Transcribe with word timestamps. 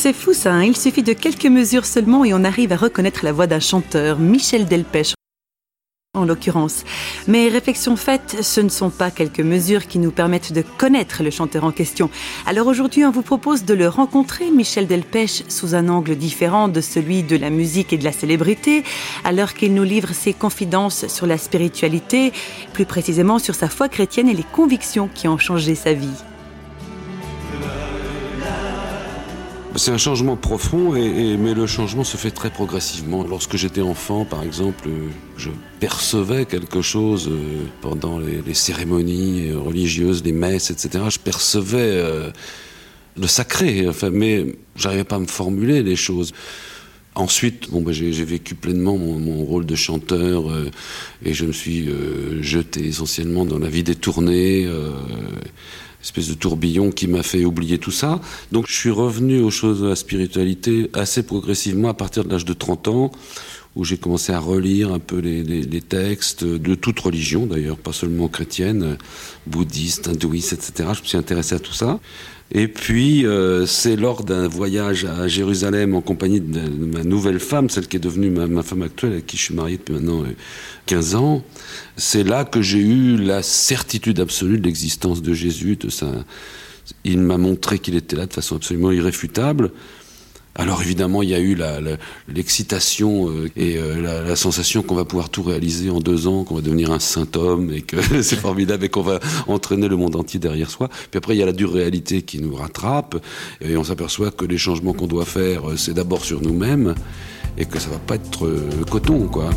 C'est 0.00 0.12
fou 0.12 0.32
ça, 0.32 0.52
hein. 0.52 0.62
il 0.62 0.76
suffit 0.76 1.02
de 1.02 1.12
quelques 1.12 1.46
mesures 1.46 1.84
seulement 1.84 2.24
et 2.24 2.32
on 2.32 2.44
arrive 2.44 2.70
à 2.70 2.76
reconnaître 2.76 3.24
la 3.24 3.32
voix 3.32 3.48
d'un 3.48 3.58
chanteur, 3.58 4.20
Michel 4.20 4.66
Delpech 4.66 5.14
en 6.14 6.24
l'occurrence. 6.24 6.84
Mais 7.26 7.48
réflexion 7.48 7.96
faite, 7.96 8.36
ce 8.42 8.60
ne 8.60 8.68
sont 8.68 8.90
pas 8.90 9.10
quelques 9.10 9.40
mesures 9.40 9.88
qui 9.88 9.98
nous 9.98 10.12
permettent 10.12 10.52
de 10.52 10.62
connaître 10.62 11.24
le 11.24 11.30
chanteur 11.30 11.64
en 11.64 11.72
question. 11.72 12.10
Alors 12.46 12.68
aujourd'hui, 12.68 13.04
on 13.04 13.10
vous 13.10 13.22
propose 13.22 13.64
de 13.64 13.74
le 13.74 13.88
rencontrer, 13.88 14.52
Michel 14.52 14.86
Delpech, 14.86 15.42
sous 15.48 15.74
un 15.74 15.88
angle 15.88 16.14
différent 16.14 16.68
de 16.68 16.80
celui 16.80 17.24
de 17.24 17.36
la 17.36 17.50
musique 17.50 17.92
et 17.92 17.98
de 17.98 18.04
la 18.04 18.12
célébrité, 18.12 18.84
alors 19.24 19.52
qu'il 19.52 19.74
nous 19.74 19.82
livre 19.82 20.12
ses 20.12 20.32
confidences 20.32 21.08
sur 21.08 21.26
la 21.26 21.38
spiritualité, 21.38 22.32
plus 22.72 22.86
précisément 22.86 23.40
sur 23.40 23.56
sa 23.56 23.68
foi 23.68 23.88
chrétienne 23.88 24.28
et 24.28 24.34
les 24.34 24.44
convictions 24.44 25.10
qui 25.12 25.26
ont 25.26 25.38
changé 25.38 25.74
sa 25.74 25.92
vie. 25.92 26.22
C'est 29.78 29.92
un 29.92 29.98
changement 29.98 30.36
profond, 30.36 30.96
et, 30.96 31.36
mais 31.36 31.54
le 31.54 31.68
changement 31.68 32.02
se 32.02 32.16
fait 32.16 32.32
très 32.32 32.50
progressivement. 32.50 33.22
Lorsque 33.22 33.56
j'étais 33.56 33.80
enfant, 33.80 34.24
par 34.24 34.42
exemple, 34.42 34.88
je 35.36 35.50
percevais 35.78 36.46
quelque 36.46 36.82
chose 36.82 37.28
euh, 37.30 37.62
pendant 37.80 38.18
les, 38.18 38.54
cérémonies 38.54 39.52
religieuses, 39.52 40.24
les 40.24 40.32
messes, 40.32 40.72
etc. 40.72 41.04
Je 41.10 41.20
percevais 41.20 41.78
euh, 41.78 42.30
le 43.16 43.28
sacré, 43.28 43.88
enfin, 43.88 44.10
mais 44.10 44.56
j'arrivais 44.74 45.04
pas 45.04 45.16
à 45.16 45.20
me 45.20 45.28
formuler 45.28 45.84
les 45.84 45.96
choses. 45.96 46.32
Ensuite, 47.18 47.70
bon, 47.70 47.82
bah, 47.82 47.92
j'ai 47.92 48.24
vécu 48.24 48.54
pleinement 48.54 48.96
mon, 48.96 49.44
rôle 49.44 49.66
de 49.66 49.74
chanteur 49.74 50.50
euh, 50.50 50.70
et 51.24 51.34
je 51.34 51.44
me 51.44 51.52
suis 51.52 51.88
jeté 52.40 52.86
essentiellement 52.86 53.44
dans 53.44 53.58
la 53.58 53.68
vie 53.68 53.82
des 53.82 53.96
tournées 53.96 54.66
espèce 56.02 56.28
de 56.28 56.34
tourbillon 56.34 56.90
qui 56.90 57.08
m'a 57.08 57.22
fait 57.22 57.44
oublier 57.44 57.78
tout 57.78 57.90
ça. 57.90 58.20
Donc 58.52 58.66
je 58.68 58.72
suis 58.72 58.90
revenu 58.90 59.40
aux 59.40 59.50
choses 59.50 59.80
de 59.80 59.88
la 59.88 59.96
spiritualité 59.96 60.90
assez 60.94 61.22
progressivement 61.22 61.88
à 61.88 61.94
partir 61.94 62.24
de 62.24 62.30
l'âge 62.30 62.44
de 62.44 62.52
30 62.52 62.88
ans, 62.88 63.12
où 63.78 63.84
j'ai 63.84 63.96
commencé 63.96 64.32
à 64.32 64.40
relire 64.40 64.92
un 64.92 64.98
peu 64.98 65.18
les, 65.20 65.80
textes 65.80 66.44
de 66.44 66.74
toute 66.74 66.98
religion 66.98 67.46
d'ailleurs, 67.46 67.78
pas 67.78 67.92
seulement 67.92 68.26
chrétienne, 68.26 68.98
bouddhiste, 69.46 70.08
hindouiste, 70.08 70.52
etc. 70.52 70.90
Je 70.94 71.00
me 71.00 71.06
suis 71.06 71.16
intéressé 71.16 71.54
à 71.54 71.60
tout 71.60 71.72
ça. 71.72 72.00
Et 72.50 72.66
puis, 72.66 73.24
euh, 73.24 73.66
c'est 73.66 73.94
lors 73.94 74.24
d'un 74.24 74.48
voyage 74.48 75.04
à 75.04 75.28
Jérusalem 75.28 75.94
en 75.94 76.00
compagnie 76.00 76.40
de, 76.40 76.60
ma 76.60 77.04
nouvelle 77.04 77.38
femme, 77.38 77.70
celle 77.70 77.86
qui 77.86 77.98
est 77.98 78.00
devenue 78.00 78.30
ma, 78.30 78.62
femme 78.64 78.82
actuelle, 78.82 79.12
avec 79.12 79.26
qui 79.26 79.36
je 79.36 79.42
suis 79.42 79.54
marié 79.54 79.76
depuis 79.76 79.94
maintenant 79.94 80.24
15 80.86 81.14
euh, 81.14 81.18
ans, 81.18 81.44
c'est 81.96 82.24
là 82.24 82.44
que 82.44 82.60
j'ai 82.60 82.80
eu 82.80 83.16
la 83.16 83.42
certitude 83.42 84.18
absolue 84.18 84.58
de 84.58 84.64
l'existence 84.64 85.22
de 85.22 85.32
Jésus. 85.34 85.78
Il 87.04 87.20
m'a 87.20 87.38
montré 87.38 87.78
qu'il 87.78 87.94
était 87.94 88.16
là 88.16 88.26
de 88.26 88.32
façon 88.32 88.56
absolument 88.56 88.90
irréfutable. 88.90 89.70
Alors 90.60 90.82
évidemment, 90.82 91.22
il 91.22 91.28
y 91.28 91.34
a 91.36 91.38
eu 91.38 91.56
l'excitation 92.26 93.30
euh, 93.30 93.48
et 93.54 93.78
euh, 93.78 94.24
la, 94.26 94.34
sensation 94.34 94.82
qu'on 94.82 94.96
va 94.96 95.04
pouvoir 95.04 95.30
tout 95.30 95.44
réaliser 95.44 95.88
en 95.88 96.00
deux 96.00 96.26
ans, 96.26 96.42
qu'on 96.42 96.56
va 96.56 96.62
devenir 96.62 96.90
un 96.90 96.98
saint 96.98 97.28
homme 97.36 97.72
et 97.72 97.82
que 97.82 97.96
c'est 98.22 98.36
formidable 98.36 98.84
et 98.84 98.88
qu'on 98.88 99.02
va 99.02 99.20
entraîner 99.46 99.86
le 99.86 99.94
monde 99.94 100.16
entier 100.16 100.40
derrière 100.40 100.68
soi. 100.68 100.88
Puis 101.12 101.18
après, 101.18 101.36
il 101.36 101.38
y 101.38 101.44
a 101.44 101.46
la 101.46 101.52
dure 101.52 101.72
réalité 101.72 102.22
qui 102.22 102.40
nous 102.40 102.56
rattrape 102.56 103.24
et 103.60 103.76
on 103.76 103.84
s'aperçoit 103.84 104.32
que 104.32 104.44
les 104.44 104.58
changements 104.58 104.94
qu'on 104.94 105.06
doit 105.06 105.24
faire, 105.24 105.70
euh, 105.70 105.76
c'est 105.76 105.94
d'abord 105.94 106.24
sur 106.24 106.42
nous-mêmes 106.42 106.96
et 107.56 107.64
que 107.64 107.78
ça 107.78 107.88
va 107.90 107.98
pas 107.98 108.16
être 108.16 108.50
coton, 108.90 109.28
quoi. 109.28 109.50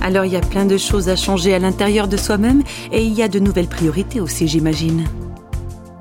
Alors 0.00 0.24
il 0.24 0.32
y 0.32 0.36
a 0.36 0.40
plein 0.40 0.66
de 0.66 0.76
choses 0.76 1.08
à 1.08 1.16
changer 1.16 1.52
à 1.52 1.58
l'intérieur 1.58 2.06
de 2.06 2.16
soi-même 2.16 2.62
et 2.92 3.02
il 3.02 3.12
y 3.12 3.22
a 3.22 3.28
de 3.28 3.40
nouvelles 3.40 3.68
priorités 3.68 4.20
aussi, 4.20 4.46
j'imagine. 4.46 5.04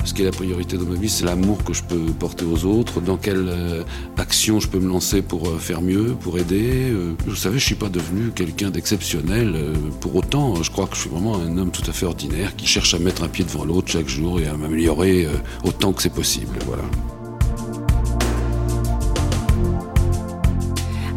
Ce 0.06 0.14
qui 0.14 0.22
est 0.22 0.26
la 0.26 0.32
priorité 0.32 0.78
dans 0.78 0.86
ma 0.86 0.96
vie, 0.96 1.10
c'est 1.10 1.26
l'amour 1.26 1.64
que 1.64 1.74
je 1.74 1.84
peux 1.84 2.06
porter 2.18 2.46
aux 2.46 2.66
autres, 2.66 3.02
dans 3.02 3.18
quelle 3.18 3.48
euh, 3.50 3.84
action 4.18 4.60
je 4.60 4.68
peux 4.68 4.80
me 4.80 4.88
lancer 4.88 5.22
pour 5.22 5.50
euh, 5.50 5.58
faire 5.58 5.82
mieux, 5.82 6.16
pour 6.20 6.40
aider. 6.40 6.90
Euh. 6.92 7.14
vous 7.26 7.36
savez, 7.36 7.60
je 7.60 7.66
suis 7.66 7.76
pas 7.76 7.90
devenu 7.90 8.32
quelqu'un 8.32 8.70
d'exceptionnel. 8.70 9.56
pour 10.00 10.16
autant, 10.16 10.62
je 10.64 10.72
crois 10.72 10.88
que 10.88 10.96
je 10.96 11.02
suis 11.02 11.10
vraiment 11.10 11.36
un 11.36 11.58
homme 11.58 11.72
tout 11.72 11.84
à 11.88 11.92
fait 11.92 12.06
ordinaire 12.06 12.56
qui 12.56 12.68
cherche 12.68 12.94
à 12.94 13.00
mettre 13.00 13.24
un 13.24 13.28
pied 13.28 13.44
devant 13.44 13.66
l'autre 13.66 13.90
chaque 13.92 14.08
jour 14.08 14.40
et 14.40 14.48
à 14.48 14.56
m'améliorer 14.56 15.28
autant 15.64 15.92
que 15.94 16.02
c'est 16.02 16.14
possible. 16.14 16.58
Voilà. 16.66 16.84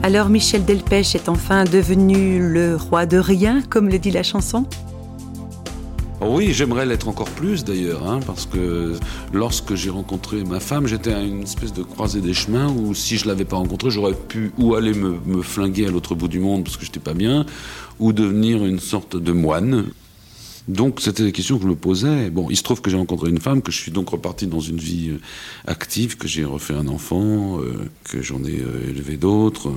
Alors 0.02 0.30
Michel 0.30 0.64
Delpech 0.64 1.14
est 1.14 1.28
enfin 1.28 1.64
devenu 1.64 2.40
le 2.40 2.74
roi 2.74 3.04
de 3.04 3.18
rien, 3.18 3.62
comme 3.68 3.88
le 3.88 3.98
dit 3.98 4.10
la 4.10 4.22
chanson? 4.22 4.64
Oui, 6.28 6.52
j'aimerais 6.52 6.84
l'être 6.84 7.08
encore 7.08 7.30
plus 7.30 7.64
d'ailleurs, 7.64 8.06
hein, 8.06 8.20
parce 8.26 8.44
que 8.44 8.94
lorsque 9.32 9.74
j'ai 9.74 9.88
rencontré 9.88 10.44
ma 10.44 10.60
femme, 10.60 10.86
j'étais 10.86 11.12
à 11.12 11.22
une 11.22 11.44
espèce 11.44 11.72
de 11.72 11.82
croisée 11.82 12.20
des 12.20 12.34
chemins 12.34 12.70
où 12.70 12.94
si 12.94 13.16
je 13.16 13.26
l'avais 13.26 13.46
pas 13.46 13.56
rencontrée, 13.56 13.90
j'aurais 13.90 14.14
pu 14.14 14.52
ou 14.58 14.74
aller 14.74 14.92
me, 14.92 15.42
flinguer 15.42 15.86
à 15.86 15.90
l'autre 15.90 16.14
bout 16.14 16.28
du 16.28 16.38
monde 16.38 16.64
parce 16.64 16.76
que 16.76 16.84
j'étais 16.84 17.00
pas 17.00 17.14
bien, 17.14 17.46
ou 17.98 18.12
devenir 18.12 18.64
une 18.64 18.80
sorte 18.80 19.16
de 19.16 19.32
moine. 19.32 19.86
Donc 20.68 21.00
c'était 21.00 21.24
des 21.24 21.32
questions 21.32 21.56
que 21.56 21.64
je 21.64 21.68
me 21.68 21.74
posais. 21.74 22.30
Bon, 22.30 22.48
il 22.50 22.56
se 22.56 22.62
trouve 22.62 22.82
que 22.82 22.90
j'ai 22.90 22.98
rencontré 22.98 23.30
une 23.30 23.40
femme, 23.40 23.62
que 23.62 23.72
je 23.72 23.78
suis 23.78 23.90
donc 23.90 24.10
reparti 24.10 24.46
dans 24.46 24.60
une 24.60 24.76
vie 24.76 25.10
euh, 25.10 25.20
active, 25.66 26.18
que 26.18 26.28
j'ai 26.28 26.44
refait 26.44 26.74
un 26.74 26.86
enfant, 26.86 27.60
euh, 27.60 27.88
que 28.04 28.20
j'en 28.20 28.44
ai 28.44 28.60
euh, 28.60 28.90
élevé 28.90 29.16
d'autres. 29.16 29.72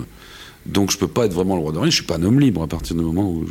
Donc 0.65 0.91
je 0.91 0.97
peux 0.97 1.07
pas 1.07 1.25
être 1.25 1.33
vraiment 1.33 1.55
le 1.55 1.61
roi 1.61 1.71
de 1.71 1.79
rien. 1.79 1.89
Je 1.89 1.95
suis 1.95 2.05
pas 2.05 2.15
un 2.15 2.23
homme 2.23 2.39
libre 2.39 2.61
à 2.63 2.67
partir 2.67 2.95
du 2.95 3.01
moment 3.01 3.29
où 3.29 3.45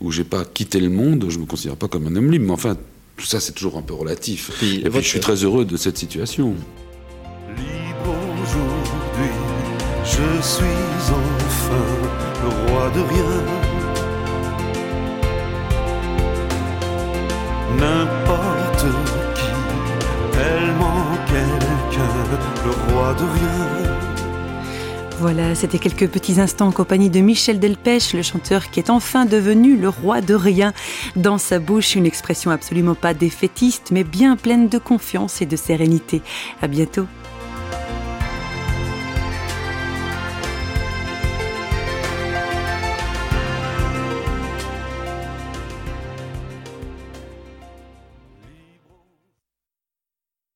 où 0.00 0.12
j'ai 0.12 0.24
pas 0.24 0.44
quitté 0.44 0.80
le 0.80 0.90
monde, 0.90 1.26
je 1.28 1.38
me 1.38 1.46
considère 1.46 1.76
pas 1.76 1.88
comme 1.88 2.06
un 2.06 2.16
homme 2.16 2.30
libre. 2.30 2.46
Mais 2.46 2.52
enfin, 2.52 2.76
tout 3.16 3.26
ça, 3.26 3.40
c'est 3.40 3.52
toujours 3.52 3.76
un 3.76 3.82
peu 3.82 3.94
relatif. 3.94 4.50
et 4.62 4.88
puis, 4.88 5.02
je 5.02 5.08
suis 5.08 5.20
très 5.20 5.34
heureux 5.44 5.64
de 5.64 5.76
cette 5.76 5.98
situation. 5.98 6.54
Libre 7.56 8.14
aujourd'hui, 8.42 9.34
je 10.04 10.42
suis 10.46 10.66
enfin 11.10 11.84
le 12.42 12.70
roi 12.70 12.90
de 12.90 13.00
rien. 13.00 13.42
N'importe 17.78 18.86
qui, 19.34 20.32
tellement 20.32 21.04
quelqu'un, 21.26 22.14
le 22.64 22.92
roi 22.92 23.14
de 23.14 23.24
rien. 23.24 24.07
Voilà, 25.20 25.56
c'était 25.56 25.80
quelques 25.80 26.08
petits 26.08 26.40
instants 26.40 26.68
en 26.68 26.72
compagnie 26.72 27.10
de 27.10 27.18
Michel 27.18 27.58
Delpech, 27.58 28.12
le 28.14 28.22
chanteur 28.22 28.70
qui 28.70 28.78
est 28.78 28.88
enfin 28.88 29.24
devenu 29.24 29.76
le 29.76 29.88
roi 29.88 30.20
de 30.20 30.32
rien. 30.32 30.72
Dans 31.16 31.38
sa 31.38 31.58
bouche, 31.58 31.96
une 31.96 32.06
expression 32.06 32.52
absolument 32.52 32.94
pas 32.94 33.14
défaitiste, 33.14 33.90
mais 33.90 34.04
bien 34.04 34.36
pleine 34.36 34.68
de 34.68 34.78
confiance 34.78 35.42
et 35.42 35.46
de 35.46 35.56
sérénité. 35.56 36.22
À 36.62 36.68
bientôt. 36.68 37.06